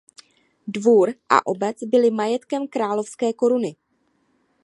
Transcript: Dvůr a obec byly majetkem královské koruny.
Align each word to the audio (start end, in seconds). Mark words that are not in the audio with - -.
Dvůr 0.67 1.13
a 1.29 1.45
obec 1.45 1.77
byly 1.83 2.11
majetkem 2.11 2.67
královské 2.67 3.33
koruny. 3.33 3.75